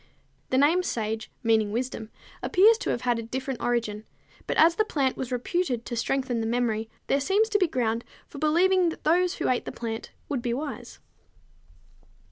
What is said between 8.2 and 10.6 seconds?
for believing that those who ate the plant would be